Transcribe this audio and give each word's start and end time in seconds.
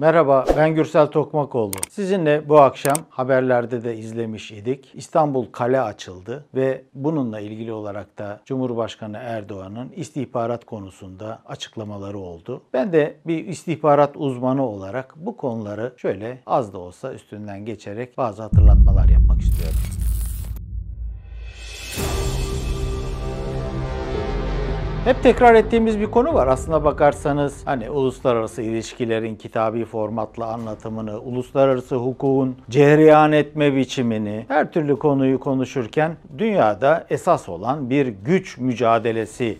Merhaba 0.00 0.44
ben 0.56 0.74
Gürsel 0.74 1.06
Tokmakoğlu. 1.06 1.72
Sizinle 1.90 2.48
bu 2.48 2.60
akşam 2.60 2.96
haberlerde 3.10 3.84
de 3.84 3.96
izlemiş 3.96 4.52
idik. 4.52 4.90
İstanbul 4.94 5.46
Kale 5.52 5.80
açıldı 5.80 6.44
ve 6.54 6.84
bununla 6.94 7.40
ilgili 7.40 7.72
olarak 7.72 8.18
da 8.18 8.40
Cumhurbaşkanı 8.44 9.16
Erdoğan'ın 9.16 9.92
istihbarat 9.96 10.64
konusunda 10.64 11.42
açıklamaları 11.46 12.18
oldu. 12.18 12.62
Ben 12.72 12.92
de 12.92 13.16
bir 13.26 13.46
istihbarat 13.46 14.16
uzmanı 14.16 14.66
olarak 14.66 15.14
bu 15.16 15.36
konuları 15.36 15.92
şöyle 15.96 16.42
az 16.46 16.72
da 16.72 16.78
olsa 16.78 17.12
üstünden 17.12 17.64
geçerek 17.64 18.18
bazı 18.18 18.42
hatırlatmalar 18.42 19.08
yapmak 19.08 19.40
istiyorum. 19.40 20.07
Hep 25.08 25.22
tekrar 25.22 25.54
ettiğimiz 25.54 26.00
bir 26.00 26.06
konu 26.06 26.34
var. 26.34 26.46
Aslına 26.46 26.84
bakarsanız 26.84 27.62
hani 27.64 27.90
uluslararası 27.90 28.62
ilişkilerin 28.62 29.36
kitabi 29.36 29.84
formatla 29.84 30.46
anlatımını, 30.46 31.20
uluslararası 31.20 31.96
hukukun 31.96 32.56
cereyan 32.70 33.32
etme 33.32 33.76
biçimini, 33.76 34.44
her 34.48 34.72
türlü 34.72 34.98
konuyu 34.98 35.40
konuşurken 35.40 36.16
dünyada 36.38 37.06
esas 37.10 37.48
olan 37.48 37.90
bir 37.90 38.06
güç 38.06 38.58
mücadelesi, 38.58 39.58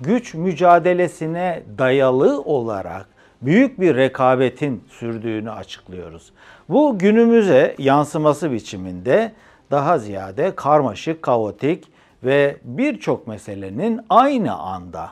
güç 0.00 0.34
mücadelesine 0.34 1.62
dayalı 1.78 2.42
olarak 2.42 3.06
büyük 3.42 3.80
bir 3.80 3.96
rekabetin 3.96 4.84
sürdüğünü 4.88 5.50
açıklıyoruz. 5.50 6.32
Bu 6.68 6.98
günümüze 6.98 7.74
yansıması 7.78 8.52
biçiminde 8.52 9.32
daha 9.70 9.98
ziyade 9.98 10.54
karmaşık, 10.54 11.22
kaotik, 11.22 11.91
ve 12.24 12.56
birçok 12.64 13.26
meselenin 13.26 14.00
aynı 14.08 14.54
anda 14.54 15.10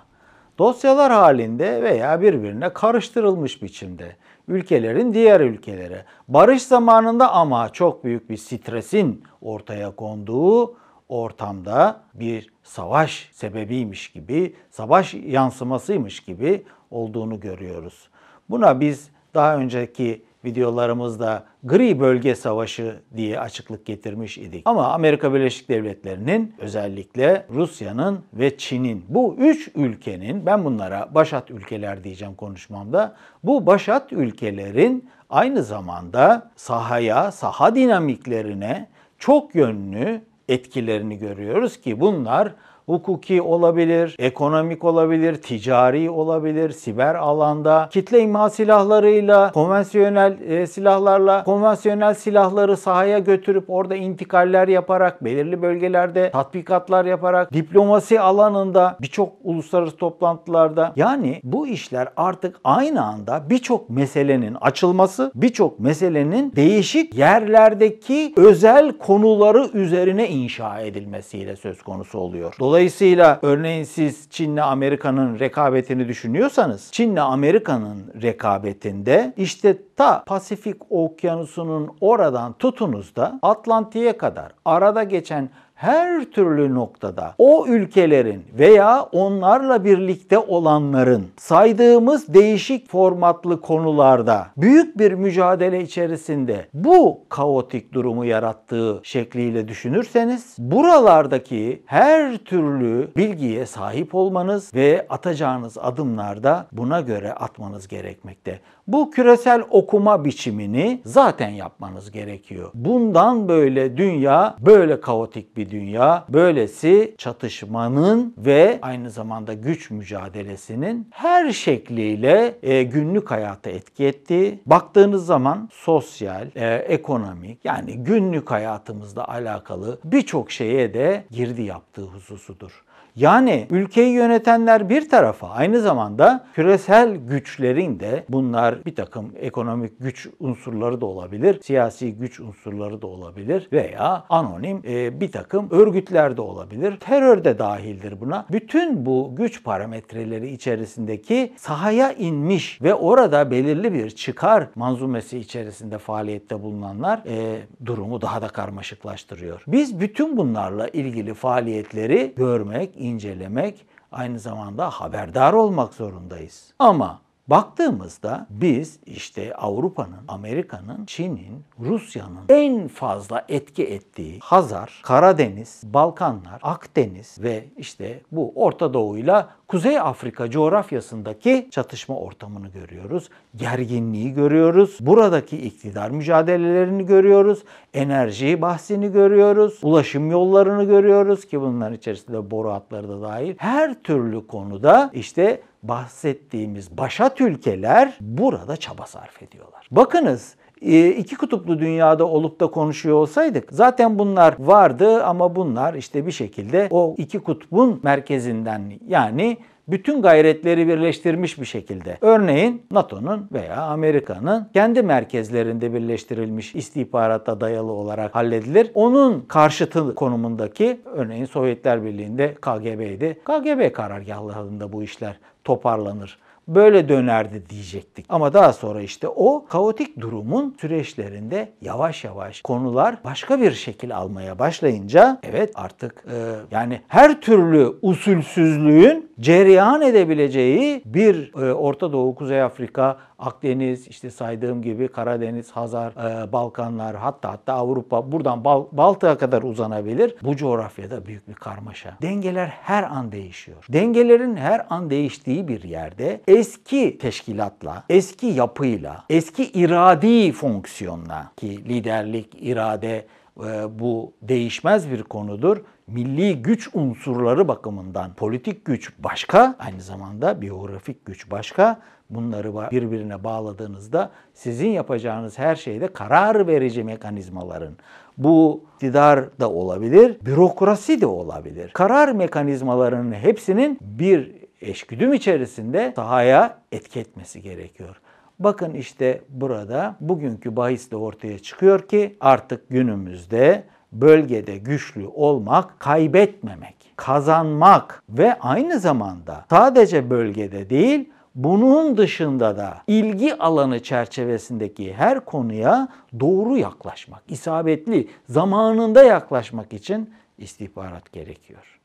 dosyalar 0.59 1.13
halinde 1.13 1.83
veya 1.83 2.21
birbirine 2.21 2.73
karıştırılmış 2.73 3.63
biçimde 3.63 4.17
ülkelerin 4.49 5.15
diğer 5.15 5.41
ülkelere 5.41 6.05
barış 6.29 6.63
zamanında 6.63 7.33
ama 7.33 7.69
çok 7.69 8.05
büyük 8.05 8.31
bir 8.31 8.37
stresin 8.37 9.25
ortaya 9.41 9.91
konduğu 9.97 10.77
ortamda 11.09 12.01
bir 12.15 12.53
savaş 12.63 13.31
sebebiymiş 13.33 14.13
gibi, 14.13 14.57
savaş 14.71 15.15
yansımasıymış 15.15 16.21
gibi 16.21 16.65
olduğunu 16.91 17.41
görüyoruz. 17.41 18.09
Buna 18.51 18.81
biz 18.81 19.11
daha 19.35 19.57
önceki 19.57 20.25
videolarımızda 20.45 21.45
gri 21.65 22.01
bölge 22.01 22.35
savaşı 22.35 23.01
diye 23.17 23.41
açıklık 23.41 23.87
getirmiş 23.87 24.39
idik. 24.39 24.63
Ama 24.65 24.93
Amerika 24.93 25.35
Birleşik 25.35 25.69
Devletleri'nin 25.69 26.55
özellikle 26.59 27.47
Rusya'nın 27.55 28.25
ve 28.33 28.57
Çin'in 28.57 29.05
bu 29.09 29.37
üç 29.39 29.71
ülkenin 29.75 30.47
ben 30.47 30.65
bunlara 30.65 31.09
başat 31.15 31.51
ülkeler 31.51 32.05
diyeceğim 32.05 32.35
konuşmamda. 32.35 33.17
Bu 33.45 33.67
başat 33.67 34.13
ülkelerin 34.13 35.11
aynı 35.31 35.63
zamanda 35.63 36.51
sahaya, 36.57 37.33
saha 37.33 37.75
dinamiklerine 37.75 38.89
çok 39.19 39.55
yönlü 39.55 40.23
etkilerini 40.49 41.19
görüyoruz 41.19 41.81
ki 41.81 42.01
bunlar 42.01 42.55
hukuki 42.91 43.43
olabilir, 43.43 44.17
ekonomik 44.19 44.85
olabilir, 44.85 45.35
ticari 45.35 46.11
olabilir, 46.11 46.71
siber 46.71 47.15
alanda, 47.15 47.89
kitle 47.93 48.21
imha 48.21 48.51
silahlarıyla, 48.51 49.53
konvansiyonel 49.53 50.41
e, 50.41 50.67
silahlarla, 50.67 51.45
konvansiyonel 51.45 52.15
silahları 52.15 52.77
sahaya 52.77 53.19
götürüp 53.19 53.65
orada 53.69 53.97
intikaller 53.97 54.69
yaparak, 54.69 55.25
belirli 55.25 55.63
bölgelerde 55.63 56.31
tatbikatlar 56.31 57.05
yaparak, 57.05 57.53
diplomasi 57.53 58.21
alanında 58.21 58.97
birçok 59.01 59.33
uluslararası 59.45 59.97
toplantılarda 59.97 60.93
yani 60.97 61.41
bu 61.45 61.67
işler 61.67 62.09
artık 62.17 62.61
aynı 62.65 63.05
anda 63.05 63.51
birçok 63.51 63.91
meselenin 63.91 64.57
açılması, 64.61 65.33
birçok 65.35 65.81
meselenin 65.81 66.53
değişik 66.57 67.15
yerlerdeki 67.15 68.33
özel 68.37 68.93
konuları 68.93 69.71
üzerine 69.75 70.29
inşa 70.29 70.81
edilmesiyle 70.81 71.57
söz 71.57 71.83
konusu 71.83 72.19
oluyor. 72.19 72.55
Dolayısıyla 72.61 72.80
Dolayısıyla 72.81 73.39
örneğin 73.43 73.85
siz 73.85 74.31
Çin'le 74.31 74.57
Amerika'nın 74.57 75.39
rekabetini 75.39 76.09
düşünüyorsanız 76.09 76.89
Çin'le 76.93 77.17
Amerika'nın 77.17 78.13
rekabetinde 78.23 79.35
işte 79.37 79.77
ta 79.97 80.25
Pasifik 80.25 80.93
Okyanusu'nun 80.93 81.97
oradan 82.01 82.53
tutunuz 82.53 83.17
da 83.17 83.39
Atlantik'e 83.43 84.17
kadar 84.17 84.53
arada 84.65 85.03
geçen 85.03 85.51
her 85.81 86.25
türlü 86.25 86.75
noktada 86.75 87.35
o 87.39 87.67
ülkelerin 87.67 88.45
veya 88.59 89.03
onlarla 89.13 89.85
birlikte 89.85 90.39
olanların 90.39 91.27
saydığımız 91.37 92.35
değişik 92.35 92.91
formatlı 92.91 93.61
konularda 93.61 94.47
büyük 94.57 94.99
bir 94.99 95.13
mücadele 95.13 95.83
içerisinde 95.83 96.67
bu 96.75 97.21
kaotik 97.29 97.93
durumu 97.93 98.25
yarattığı 98.25 99.01
şekliyle 99.03 99.69
düşünürseniz 99.69 100.57
buralardaki 100.59 101.83
her 101.87 102.37
türlü 102.37 103.09
bilgiye 103.17 103.67
sahip 103.67 104.15
olmanız 104.15 104.75
ve 104.75 105.07
atacağınız 105.09 105.79
adımlarda 105.79 106.67
buna 106.73 107.01
göre 107.01 107.33
atmanız 107.33 107.89
gerekmekte. 107.89 108.61
Bu 108.93 109.11
küresel 109.11 109.63
okuma 109.71 110.25
biçimini 110.25 111.01
zaten 111.05 111.49
yapmanız 111.49 112.11
gerekiyor. 112.11 112.71
Bundan 112.75 113.49
böyle 113.49 113.97
dünya 113.97 114.57
böyle 114.61 115.01
kaotik 115.01 115.57
bir 115.57 115.71
dünya, 115.71 116.25
böylesi 116.29 117.15
çatışmanın 117.19 118.35
ve 118.39 118.79
aynı 118.83 119.11
zamanda 119.11 119.55
güç 119.55 119.91
mücadelesinin 119.91 121.09
her 121.11 121.53
şekliyle 121.53 122.59
e, 122.63 122.83
günlük 122.83 123.31
hayata 123.31 123.71
etki 123.71 124.05
ettiği, 124.05 124.61
baktığınız 124.67 125.27
zaman 125.27 125.69
sosyal, 125.73 126.49
e, 126.55 126.75
ekonomik 126.75 127.65
yani 127.65 128.05
günlük 128.05 128.51
hayatımızla 128.51 129.29
alakalı 129.29 129.99
birçok 130.05 130.51
şeye 130.51 130.95
de 130.95 131.25
girdi 131.31 131.63
yaptığı 131.63 132.05
hususudur. 132.05 132.85
Yani 133.17 133.67
ülkeyi 133.71 134.13
yönetenler 134.13 134.89
bir 134.89 135.09
tarafa 135.09 135.49
aynı 135.49 135.81
zamanda 135.81 136.45
küresel 136.55 137.17
güçlerin 137.17 138.01
de 138.01 138.25
bunlar 138.29 138.85
bir 138.85 138.95
takım 138.95 139.33
ekonomik 139.41 139.93
güç 140.01 140.29
unsurları 140.41 141.01
da 141.01 141.07
olabilir, 141.07 141.61
siyasi 141.63 142.15
güç 142.15 142.41
unsurları 142.41 143.03
da 143.03 143.07
olabilir 143.07 143.69
veya 143.73 144.25
anonim 144.29 144.83
e, 144.89 145.21
bir 145.21 145.33
takım 145.33 145.69
örgütler 145.71 146.37
de 146.37 146.41
olabilir. 146.41 146.97
Terör 147.01 147.45
de 147.45 147.59
dahildir 147.59 148.21
buna. 148.21 148.47
Bütün 148.53 149.07
bu 149.07 149.33
güç 149.37 149.65
parametreleri 149.65 150.49
içerisindeki 150.49 151.53
sahaya 151.57 152.13
inmiş 152.13 152.83
ve 152.83 152.95
orada 152.95 153.51
belirli 153.51 153.95
bir 153.95 154.11
çıkar 154.11 154.67
manzumesi 154.75 155.39
içerisinde 155.39 155.99
faaliyette 155.99 156.63
bulunanlar 156.63 157.23
e, 157.27 157.59
durumu 157.87 158.21
daha 158.21 158.43
da 158.43 158.49
karmaşıklaştırıyor. 158.49 159.63
Biz 159.67 160.01
bütün 160.01 160.37
bunlarla 160.37 160.89
ilgili 160.89 161.35
faaliyetleri 161.35 162.33
görmek, 162.37 163.00
incelemek, 163.01 163.87
aynı 164.13 164.39
zamanda 164.39 164.91
haberdar 164.91 165.53
olmak 165.53 165.95
zorundayız. 165.95 166.75
Ama 166.79 167.21
Baktığımızda 167.49 168.47
biz 168.51 168.99
işte 169.07 169.55
Avrupa'nın, 169.55 170.25
Amerika'nın, 170.29 171.07
Çin'in, 171.07 171.65
Rusya'nın 171.81 172.45
en 172.49 172.89
fazla 172.89 173.45
etki 173.49 173.85
ettiği 173.85 174.39
Hazar, 174.43 175.01
Karadeniz, 175.05 175.83
Balkanlar, 175.85 176.59
Akdeniz 176.63 177.37
ve 177.43 177.65
işte 177.77 178.21
bu 178.33 178.53
Orta 178.55 178.95
Doğu'yla 178.95 179.49
Kuzey 179.69 180.01
Afrika 180.01 180.51
coğrafyasındaki 180.51 181.69
çatışma 181.71 182.17
ortamını 182.17 182.69
görüyoruz. 182.69 183.29
Gerginliği 183.57 184.33
görüyoruz. 184.33 184.99
Buradaki 185.01 185.57
iktidar 185.57 186.11
mücadelelerini 186.11 187.07
görüyoruz. 187.07 187.65
Enerji 187.95 188.63
bahsini 188.63 189.13
görüyoruz. 189.13 189.79
Ulaşım 189.83 190.31
yollarını 190.31 190.85
görüyoruz 190.85 191.45
ki 191.45 191.61
bunların 191.61 191.95
içerisinde 191.95 192.51
boru 192.51 192.71
hatları 192.71 193.09
da 193.09 193.23
dahil. 193.23 193.55
Her 193.59 194.03
türlü 194.03 194.47
konuda 194.47 195.11
işte 195.15 195.61
bahsettiğimiz 195.83 196.99
başat 196.99 197.41
ülkeler 197.41 198.19
burada 198.21 198.77
çaba 198.77 199.07
sarf 199.07 199.43
ediyorlar. 199.43 199.87
Bakınız 199.91 200.55
e, 200.83 201.09
iki 201.09 201.37
kutuplu 201.37 201.79
dünyada 201.79 202.27
olup 202.27 202.61
da 202.61 202.67
konuşuyor 202.67 203.17
olsaydık 203.17 203.69
zaten 203.73 204.19
bunlar 204.19 204.55
vardı 204.59 205.25
ama 205.25 205.57
bunlar 205.57 205.95
işte 205.95 206.27
bir 206.27 206.33
şekilde 206.33 206.89
o 206.91 207.15
iki 207.19 207.39
kutbun 207.39 208.01
merkezinden 208.03 208.93
yani 209.07 209.59
bütün 209.89 210.23
gayretleri 210.23 210.89
birleştirmiş 210.89 211.61
bir 211.61 211.65
şekilde. 211.65 212.19
Örneğin 212.21 212.83
NATO'nun 212.91 213.49
veya 213.53 213.77
Amerika'nın 213.77 214.69
kendi 214.75 215.03
merkezlerinde 215.03 215.95
birleştirilmiş 215.95 216.75
istihbarata 216.75 217.61
dayalı 217.61 217.93
olarak 217.93 218.35
halledilir. 218.35 218.91
Onun 218.95 219.41
karşıtı 219.41 220.15
konumundaki 220.15 221.01
örneğin 221.05 221.45
Sovyetler 221.45 222.05
Birliği'nde 222.05 222.55
KGB'ydi. 222.55 223.39
KGB 223.45 223.93
karargahlarında 223.93 224.93
bu 224.93 225.03
işler 225.03 225.39
toparlanır. 225.65 226.39
Böyle 226.75 227.09
dönerdi 227.09 227.63
diyecektik. 227.71 228.27
Ama 228.29 228.53
daha 228.53 228.73
sonra 228.73 229.03
işte 229.03 229.29
o 229.29 229.67
kaotik 229.67 230.21
durumun 230.21 230.77
süreçlerinde 230.81 231.73
yavaş 231.81 232.25
yavaş 232.25 232.61
konular 232.61 233.17
başka 233.25 233.61
bir 233.61 233.73
şekil 233.73 234.17
almaya 234.17 234.59
başlayınca 234.59 235.39
evet 235.43 235.73
artık 235.75 236.25
e, 236.33 236.37
yani 236.71 237.01
her 237.09 237.41
türlü 237.41 237.93
usulsüzlüğün 238.03 239.31
cereyan 239.41 240.03
edebileceği 240.03 241.03
bir 241.05 241.53
e, 241.63 241.75
Orta 241.75 242.13
Doğu, 242.13 242.35
Kuzey 242.35 242.63
Afrika, 242.63 243.17
Akdeniz, 243.39 244.09
işte 244.09 244.31
saydığım 244.31 244.83
gibi 244.83 245.09
Karadeniz, 245.09 245.71
Hazar, 245.71 246.13
e, 246.13 246.53
Balkanlar 246.53 247.17
hatta 247.17 247.53
hatta 247.53 247.73
Avrupa 247.73 248.33
buradan 248.33 248.65
Bal 248.65 248.85
Baltık'a 248.93 249.39
kadar 249.39 249.63
uzanabilir. 249.63 250.35
Bu 250.43 250.57
coğrafyada 250.57 251.27
büyük 251.27 251.49
bir 251.49 251.55
karmaşa. 251.55 252.17
Dengeler 252.23 252.67
her 252.67 253.03
an 253.03 253.33
değişiyor. 253.33 253.85
Dengelerin 253.89 254.57
her 254.57 254.87
an 254.91 255.11
değiştiği 255.11 255.69
bir 255.69 255.83
yerde 255.83 256.41
eski 256.61 257.19
teşkilatla, 257.19 258.05
eski 258.09 258.47
yapıyla, 258.47 259.25
eski 259.31 259.65
iradi 259.65 260.53
fonksiyonla 260.53 261.53
ki 261.57 261.89
liderlik, 261.89 262.57
irade 262.61 263.27
e, 263.65 263.99
bu 263.99 264.33
değişmez 264.43 265.11
bir 265.11 265.23
konudur 265.23 265.77
milli 266.07 266.63
güç 266.63 266.91
unsurları 266.95 267.69
bakımından 267.69 268.35
politik 268.35 268.85
güç 268.85 269.13
başka, 269.19 269.75
aynı 269.79 270.01
zamanda 270.01 270.61
biyografik 270.63 271.27
güç 271.27 271.51
başka. 271.51 272.01
Bunları 272.31 272.91
birbirine 272.91 273.45
bağladığınızda 273.45 274.31
sizin 274.55 274.89
yapacağınız 274.89 275.59
her 275.59 275.77
şeyde 275.77 276.09
karar 276.09 276.67
verici 276.67 277.05
mekanizmaların 277.05 277.93
bu 278.39 278.85
iktidar 278.95 279.59
da 279.61 279.71
olabilir, 279.71 280.37
bürokrasi 280.47 281.21
de 281.21 281.27
olabilir. 281.27 281.91
Karar 281.95 282.33
mekanizmalarının 282.33 283.33
hepsinin 283.33 283.99
bir 284.01 284.60
eşgüdüm 284.81 285.33
içerisinde 285.33 286.13
sahaya 286.17 286.79
etki 286.93 287.21
etmesi 287.21 287.63
gerekiyor. 287.63 288.21
Bakın 288.59 288.95
işte 288.95 289.41
burada 289.49 290.17
bugünkü 290.21 290.77
bahisle 290.77 291.17
ortaya 291.17 291.59
çıkıyor 291.59 292.09
ki 292.09 292.37
artık 292.41 292.89
günümüzde 292.89 293.85
bölgede 294.13 294.77
güçlü 294.77 295.27
olmak, 295.27 296.01
kaybetmemek, 296.01 297.13
kazanmak 297.17 298.23
ve 298.29 298.59
aynı 298.59 298.99
zamanda 298.99 299.65
sadece 299.71 300.31
bölgede 300.31 300.91
değil 300.91 301.31
bunun 301.55 302.17
dışında 302.17 302.77
da 302.77 302.99
ilgi 303.07 303.59
alanı 303.59 304.03
çerçevesindeki 304.03 305.15
her 305.15 305.45
konuya 305.45 306.09
doğru 306.41 306.77
yaklaşmak, 306.77 307.43
isabetli, 307.49 308.29
zamanında 308.49 309.25
yaklaşmak 309.25 309.93
için 309.93 310.31
istihbarat 310.59 311.33
gerekiyor. 311.33 312.00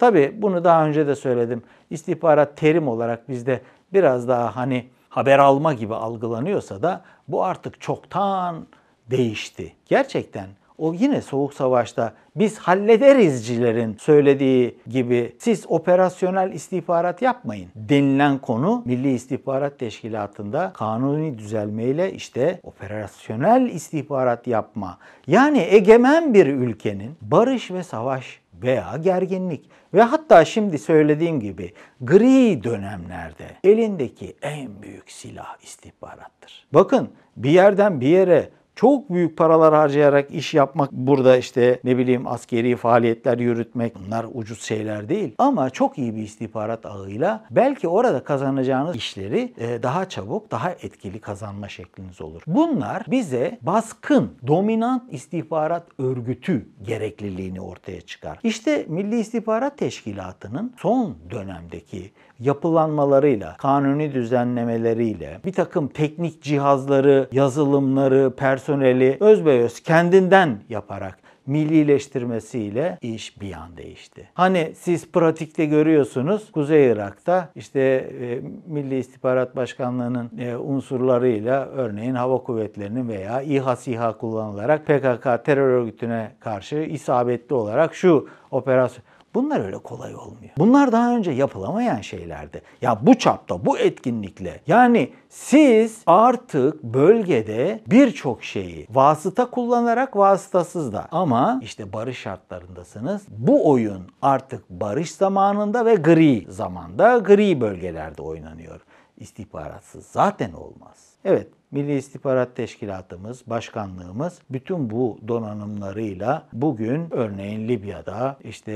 Tabi 0.00 0.32
bunu 0.36 0.64
daha 0.64 0.86
önce 0.86 1.06
de 1.06 1.16
söyledim. 1.16 1.62
İstihbarat 1.90 2.56
terim 2.56 2.88
olarak 2.88 3.28
bizde 3.28 3.60
biraz 3.92 4.28
daha 4.28 4.56
hani 4.56 4.86
haber 5.08 5.38
alma 5.38 5.74
gibi 5.74 5.94
algılanıyorsa 5.94 6.82
da 6.82 7.02
bu 7.28 7.44
artık 7.44 7.80
çoktan 7.80 8.66
değişti. 9.10 9.72
Gerçekten 9.86 10.46
o 10.78 10.92
yine 10.92 11.22
soğuk 11.22 11.54
savaşta 11.54 12.12
biz 12.36 12.58
hallederizcilerin 12.58 13.96
söylediği 14.00 14.78
gibi 14.86 15.36
siz 15.38 15.64
operasyonel 15.68 16.52
istihbarat 16.52 17.22
yapmayın 17.22 17.68
denilen 17.74 18.38
konu 18.38 18.82
Milli 18.84 19.12
İstihbarat 19.12 19.78
Teşkilatı'nda 19.78 20.70
kanuni 20.74 21.38
düzelmeyle 21.38 22.12
işte 22.12 22.60
operasyonel 22.62 23.70
istihbarat 23.70 24.46
yapma. 24.46 24.98
Yani 25.26 25.58
egemen 25.70 26.34
bir 26.34 26.46
ülkenin 26.46 27.16
barış 27.22 27.70
ve 27.70 27.82
savaş 27.82 28.40
veya 28.62 28.96
gerginlik 28.96 29.70
ve 29.94 30.02
hatta 30.02 30.44
şimdi 30.44 30.78
söylediğim 30.78 31.40
gibi 31.40 31.72
gri 32.00 32.64
dönemlerde 32.64 33.46
elindeki 33.64 34.36
en 34.42 34.82
büyük 34.82 35.10
silah 35.10 35.56
istihbarattır. 35.62 36.66
Bakın 36.72 37.10
bir 37.36 37.50
yerden 37.50 38.00
bir 38.00 38.08
yere 38.08 38.50
çok 38.74 39.10
büyük 39.10 39.36
paralar 39.36 39.74
harcayarak 39.74 40.30
iş 40.30 40.54
yapmak 40.54 40.92
burada 40.92 41.36
işte 41.36 41.80
ne 41.84 41.98
bileyim 41.98 42.26
askeri 42.26 42.76
faaliyetler 42.76 43.38
yürütmek 43.38 43.94
bunlar 43.98 44.26
ucuz 44.34 44.62
şeyler 44.62 45.08
değil. 45.08 45.34
Ama 45.38 45.70
çok 45.70 45.98
iyi 45.98 46.16
bir 46.16 46.22
istihbarat 46.22 46.86
ağıyla 46.86 47.44
belki 47.50 47.88
orada 47.88 48.24
kazanacağınız 48.24 48.96
işleri 48.96 49.52
e, 49.58 49.82
daha 49.82 50.08
çabuk, 50.08 50.50
daha 50.50 50.70
etkili 50.70 51.20
kazanma 51.20 51.68
şekliniz 51.68 52.20
olur. 52.20 52.42
Bunlar 52.46 53.04
bize 53.10 53.58
baskın, 53.62 54.30
dominant 54.46 55.12
istihbarat 55.12 55.86
örgütü 55.98 56.68
gerekliliğini 56.82 57.60
ortaya 57.60 58.00
çıkar. 58.00 58.38
İşte 58.42 58.86
Milli 58.88 59.20
İstihbarat 59.20 59.78
Teşkilatı'nın 59.78 60.74
son 60.78 61.16
dönemdeki 61.30 62.12
yapılanmalarıyla, 62.40 63.56
kanuni 63.56 64.14
düzenlemeleriyle, 64.14 65.40
bir 65.44 65.52
takım 65.52 65.88
teknik 65.88 66.42
cihazları, 66.42 67.28
yazılımları, 67.32 68.32
personeli 68.36 69.16
özbeöz 69.20 69.80
kendinden 69.80 70.60
yaparak 70.68 71.18
millileştirmesiyle 71.46 72.98
iş 73.02 73.40
bir 73.40 73.52
an 73.52 73.76
değişti. 73.76 74.28
Hani 74.34 74.72
siz 74.76 75.12
pratikte 75.12 75.66
görüyorsunuz 75.66 76.52
Kuzey 76.52 76.90
Irak'ta 76.90 77.48
işte 77.54 77.80
e, 78.20 78.40
Milli 78.66 78.98
İstihbarat 78.98 79.56
Başkanlığı'nın 79.56 80.30
e, 80.38 80.56
unsurlarıyla 80.56 81.66
örneğin 81.66 82.14
hava 82.14 82.38
kuvvetlerinin 82.38 83.08
veya 83.08 83.42
İHA 83.42 83.76
SİHA 83.76 84.16
kullanılarak 84.16 84.86
PKK 84.86 85.44
terör 85.44 85.68
örgütüne 85.68 86.32
karşı 86.40 86.76
isabetli 86.76 87.54
olarak 87.54 87.94
şu 87.94 88.28
operasyon 88.50 89.04
Bunlar 89.34 89.60
öyle 89.60 89.78
kolay 89.78 90.14
olmuyor. 90.14 90.52
Bunlar 90.58 90.92
daha 90.92 91.16
önce 91.16 91.30
yapılamayan 91.30 92.00
şeylerdi. 92.00 92.62
Ya 92.82 92.98
bu 93.02 93.18
çapta, 93.18 93.66
bu 93.66 93.78
etkinlikle. 93.78 94.60
Yani 94.66 95.12
siz 95.28 96.02
artık 96.06 96.82
bölgede 96.82 97.80
birçok 97.86 98.44
şeyi 98.44 98.86
vasıta 98.90 99.50
kullanarak 99.50 100.16
vasıtasız 100.16 100.92
da 100.92 101.08
ama 101.10 101.60
işte 101.62 101.92
barış 101.92 102.18
şartlarındasınız. 102.18 103.22
Bu 103.28 103.70
oyun 103.70 104.02
artık 104.22 104.70
barış 104.70 105.12
zamanında 105.12 105.86
ve 105.86 105.94
gri 105.94 106.46
zamanda, 106.48 107.18
gri 107.18 107.60
bölgelerde 107.60 108.22
oynanıyor. 108.22 108.80
İstihbaratsız 109.16 110.06
zaten 110.06 110.52
olmaz. 110.52 111.10
Evet, 111.24 111.48
Milli 111.70 111.96
İstihbarat 111.96 112.56
Teşkilatımız, 112.56 113.42
başkanlığımız 113.46 114.38
bütün 114.50 114.90
bu 114.90 115.18
donanımlarıyla 115.28 116.46
bugün 116.52 117.10
örneğin 117.10 117.68
Libya'da 117.68 118.36
işte 118.44 118.72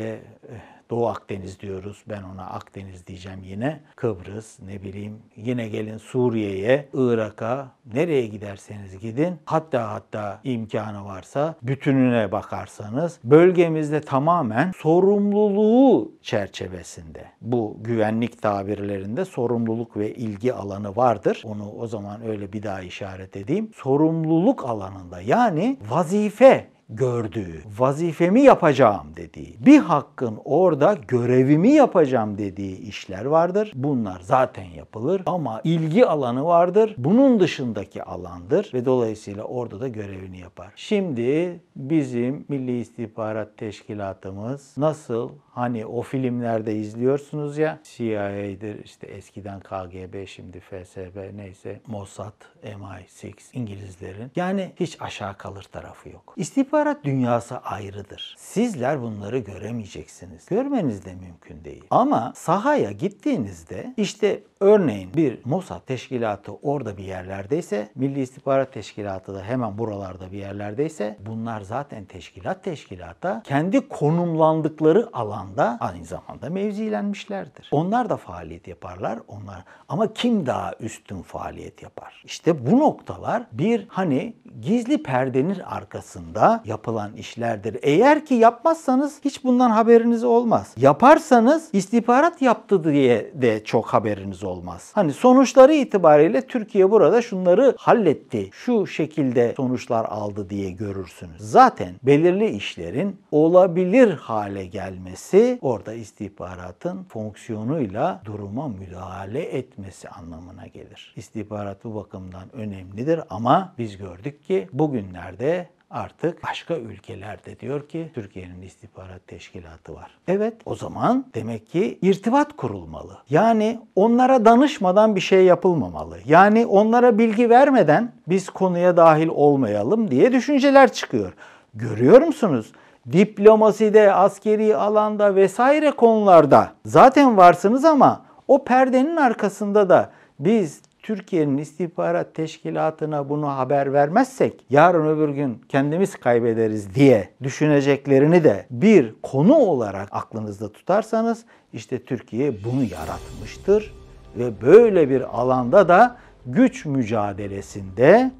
eh, 0.49 0.74
Doğu 0.91 1.09
Akdeniz 1.09 1.61
diyoruz. 1.61 2.05
Ben 2.09 2.23
ona 2.23 2.47
Akdeniz 2.47 3.07
diyeceğim 3.07 3.41
yine. 3.45 3.81
Kıbrıs, 3.97 4.61
ne 4.61 4.83
bileyim 4.83 5.19
yine 5.37 5.69
gelin 5.69 5.99
Suriye'ye, 5.99 6.89
Irak'a, 6.95 7.71
nereye 7.95 8.27
giderseniz 8.27 8.99
gidin. 8.99 9.39
Hatta 9.45 9.93
hatta 9.93 10.41
imkanı 10.45 11.05
varsa 11.05 11.55
bütününe 11.63 12.33
bakarsanız 12.33 13.19
bölgemizde 13.25 14.01
tamamen 14.01 14.73
sorumluluğu 14.77 16.13
çerçevesinde 16.23 17.25
bu 17.41 17.77
güvenlik 17.81 18.43
tabirlerinde 18.43 19.25
sorumluluk 19.25 19.97
ve 19.97 20.15
ilgi 20.15 20.55
alanı 20.55 20.97
vardır. 20.97 21.43
Onu 21.45 21.73
o 21.73 21.87
zaman 21.87 22.27
öyle 22.27 22.53
bir 22.53 22.63
daha 22.63 22.81
işaret 22.81 23.37
edeyim. 23.37 23.71
Sorumluluk 23.75 24.65
alanında 24.65 25.21
yani 25.21 25.77
vazife 25.91 26.75
gördüğü, 26.89 27.63
vazifemi 27.79 28.41
yapacağım 28.41 29.07
dediği, 29.17 29.57
bir 29.67 29.79
hakkın 29.79 30.39
orada 30.45 30.99
görevimi 31.09 31.71
yapacağım 31.71 32.39
dediği 32.39 32.79
işler 32.79 33.25
vardır. 33.25 33.73
Bunlar 33.75 34.21
zaten 34.21 34.65
yapılır 34.65 35.23
ama 35.27 35.61
ilgi 35.65 36.07
alanı 36.07 36.45
vardır. 36.45 36.95
Bunun 36.99 37.41
dışındaki 37.41 38.03
alandır 38.03 38.71
ve 38.75 38.85
dolayısıyla 38.85 39.45
orada 39.45 39.81
da 39.81 39.89
görevini 39.89 40.39
yapar. 40.39 40.73
Şimdi 40.77 41.61
bizim 41.77 42.45
Milli 42.49 42.81
İstihbarat 42.81 43.57
Teşkilatımız 43.57 44.75
nasıl 44.77 45.31
hani 45.55 45.87
o 45.87 46.03
filmlerde 46.03 46.77
izliyorsunuz 46.77 47.59
ya 47.59 47.79
CIA'dir 47.85 48.85
işte 48.85 49.07
eskiden 49.07 49.61
KGB 49.61 50.27
şimdi 50.27 50.61
FSB 50.61 51.37
neyse 51.37 51.81
Mossad, 51.87 52.33
MI6 52.65 53.33
İngilizlerin 53.53 54.31
yani 54.37 54.73
hiç 54.81 54.97
aşağı 55.01 55.37
kalır 55.37 55.63
tarafı 55.63 56.09
yok. 56.09 56.35
İstihbarat 56.37 57.05
dünyası 57.05 57.59
ayrıdır. 57.59 58.35
Sizler 58.39 59.03
bunları 59.03 59.39
göremeyeceksiniz. 59.39 60.47
Görmeniz 60.47 61.05
de 61.05 61.15
mümkün 61.15 61.65
değil. 61.65 61.85
Ama 61.91 62.33
sahaya 62.37 62.93
gittiğinizde 62.93 63.95
işte 63.97 64.43
örneğin 64.65 65.15
bir 65.15 65.39
Mossad 65.45 65.81
teşkilatı 65.87 66.53
orada 66.63 66.97
bir 66.97 67.05
yerlerdeyse, 67.05 67.89
Milli 67.95 68.21
İstihbarat 68.21 68.73
Teşkilatı 68.73 69.35
da 69.35 69.43
hemen 69.43 69.79
buralarda 69.79 70.33
bir 70.33 70.39
yerlerdeyse 70.39 71.19
bunlar 71.27 71.61
zaten 71.61 72.05
teşkilat 72.05 72.65
teşkilata 72.65 73.43
kendi 73.45 73.89
konumlandıkları 73.89 75.09
alan 75.13 75.45
alanda 75.45 75.77
aynı 75.81 76.05
zamanda 76.05 76.51
mevzilenmişlerdir. 76.51 77.69
Onlar 77.71 78.11
da 78.11 78.17
faaliyet 78.17 78.69
yaparlar. 78.69 79.19
Onlar 79.29 79.65
ama 79.89 80.13
kim 80.13 80.47
daha 80.47 80.73
üstün 80.81 81.23
faaliyet 81.23 81.83
yapar? 81.83 82.23
İşte 82.25 82.67
bu 82.67 82.79
noktalar 82.79 83.43
bir 83.53 83.87
hani 83.89 84.35
gizli 84.61 85.03
perdenin 85.03 85.59
arkasında 85.59 86.63
yapılan 86.65 87.17
işlerdir. 87.17 87.79
Eğer 87.83 88.27
ki 88.27 88.35
yapmazsanız 88.35 89.21
hiç 89.25 89.45
bundan 89.45 89.71
haberiniz 89.71 90.25
olmaz. 90.25 90.75
Yaparsanız 90.77 91.69
istihbarat 91.73 92.43
yaptı 92.43 92.85
diye 92.85 93.33
de 93.35 93.65
çok 93.65 93.87
haberiniz 93.87 94.45
olmaz. 94.55 94.91
Hani 94.95 95.13
sonuçları 95.13 95.75
itibariyle 95.75 96.47
Türkiye 96.47 96.91
burada 96.91 97.23
şunları 97.23 97.75
halletti. 97.79 98.49
Şu 98.53 98.87
şekilde 98.87 99.55
sonuçlar 99.57 100.05
aldı 100.05 100.51
diye 100.51 100.71
görürsünüz. 100.71 101.37
Zaten 101.39 101.95
belirli 102.03 102.47
işlerin 102.47 103.17
olabilir 103.31 104.11
hale 104.11 104.67
gelmesi 104.67 105.59
orada 105.63 105.95
istihbaratın 105.95 107.05
fonksiyonuyla 107.05 108.23
duruma 108.25 108.69
müdahale 108.69 109.43
etmesi 109.43 110.09
anlamına 110.09 110.67
gelir. 110.67 111.15
İstihbarat 111.17 111.85
bu 111.85 111.95
bakımdan 111.95 112.57
önemlidir 112.57 113.21
ama 113.31 113.75
biz 113.79 113.97
gördük 113.97 114.43
ki 114.43 114.69
bugünlerde 114.73 115.69
artık 115.95 116.45
başka 116.45 116.77
ülkelerde 116.77 117.61
diyor 117.61 117.89
ki 117.89 118.11
Türkiye'nin 118.15 118.63
istihbarat 118.63 119.27
teşkilatı 119.27 119.95
var. 119.95 120.11
Evet 120.29 120.55
o 120.65 120.75
zaman 120.75 121.27
demek 121.35 121.67
ki 121.67 121.99
irtibat 122.03 122.57
kurulmalı. 122.57 123.19
Yani 123.31 123.81
onlara 123.97 124.45
danışmadan 124.45 125.17
bir 125.17 125.21
şey 125.21 125.45
yapılmamalı. 125.45 126.19
Yani 126.25 126.67
onlara 126.67 127.19
bilgi 127.19 127.51
vermeden 127.51 128.13
biz 128.29 128.51
konuya 128.51 128.97
dahil 128.97 129.29
olmayalım 129.29 130.11
diye 130.11 130.33
düşünceler 130.33 130.93
çıkıyor. 130.93 131.33
Görüyor 131.75 132.21
musunuz? 132.21 132.73
Diplomaside, 133.13 134.13
askeri 134.13 134.77
alanda 134.77 135.35
vesaire 135.35 135.91
konularda 135.91 136.73
zaten 136.85 137.37
varsınız 137.37 137.85
ama 137.85 138.25
o 138.49 138.65
perdenin 138.65 139.17
arkasında 139.17 139.89
da 139.89 140.11
biz 140.39 140.83
Türkiye'nin 141.05 141.59
istihbarat 141.59 142.35
teşkilatına 142.35 143.29
bunu 143.29 143.49
haber 143.49 143.93
vermezsek 143.93 144.67
yarın 144.71 145.07
öbür 145.07 145.29
gün 145.29 145.63
kendimiz 145.69 146.17
kaybederiz 146.17 146.95
diye 146.95 147.29
düşüneceklerini 147.43 148.45
de 148.45 148.67
bir 148.71 149.15
konu 149.23 149.55
olarak 149.55 150.09
aklınızda 150.11 150.73
tutarsanız 150.73 151.45
işte 151.73 152.05
Türkiye 152.05 152.65
bunu 152.65 152.85
yaratmıştır 152.85 153.95
ve 154.39 154.61
böyle 154.63 155.11
bir 155.11 155.41
alanda 155.41 155.89
da 155.89 156.17
güç 156.47 156.85
mücadelesinde 156.85 158.33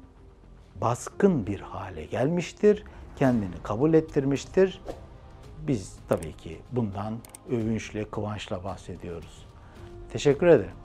baskın 0.81 1.47
bir 1.47 1.59
hale 1.59 2.05
gelmiştir. 2.05 2.83
Kendini 3.15 3.55
kabul 3.63 3.93
ettirmiştir. 3.93 4.81
Biz 5.67 5.95
tabii 6.09 6.33
ki 6.33 6.59
bundan 6.71 7.13
övünçle, 7.49 8.05
kıvançla 8.05 8.63
bahsediyoruz. 8.63 9.45
Teşekkür 10.11 10.47
ederim. 10.47 10.84